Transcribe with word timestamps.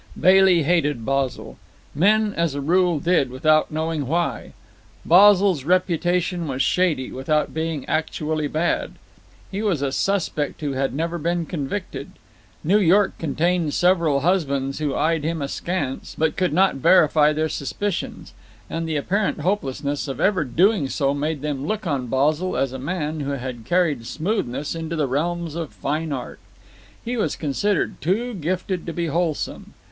Bailey 0.19 0.63
hated 0.63 1.05
Basil. 1.05 1.59
Men, 1.93 2.33
as 2.33 2.55
a 2.55 2.59
rule, 2.59 2.99
did, 2.99 3.29
without 3.29 3.69
knowing 3.69 4.07
why. 4.07 4.53
Basil's 5.05 5.63
reputation 5.63 6.47
was 6.47 6.63
shady, 6.63 7.11
without 7.11 7.53
being 7.53 7.87
actually 7.87 8.47
bad. 8.47 8.93
He 9.51 9.61
was 9.61 9.83
a 9.83 9.91
suspect 9.91 10.61
who 10.61 10.71
had 10.71 10.95
never 10.95 11.19
been 11.19 11.45
convicted. 11.45 12.13
New 12.63 12.79
York 12.79 13.15
contained 13.19 13.75
several 13.75 14.21
husbands 14.21 14.79
who 14.79 14.95
eyed 14.95 15.23
him 15.23 15.39
askance, 15.39 16.15
but 16.17 16.35
could 16.35 16.51
not 16.51 16.77
verify 16.77 17.31
their 17.31 17.47
suspicions, 17.47 18.33
and 18.71 18.87
the 18.89 18.95
apparent 18.97 19.41
hopelessness 19.41 20.07
of 20.07 20.19
ever 20.19 20.43
doing 20.43 20.89
so 20.89 21.13
made 21.13 21.43
them 21.43 21.67
look 21.67 21.85
on 21.85 22.07
Basil 22.07 22.57
as 22.57 22.73
a 22.73 22.79
man 22.79 23.19
who 23.19 23.33
had 23.33 23.65
carried 23.65 24.07
smoothness 24.07 24.73
into 24.73 24.95
the 24.95 25.05
realms 25.07 25.53
of 25.53 25.71
fine 25.71 26.11
art. 26.11 26.39
He 27.05 27.17
was 27.17 27.35
considered 27.35 28.01
too 28.01 28.33
gifted 28.33 28.87
to 28.87 28.93
be 28.93 29.05
wholesome. 29.05 29.75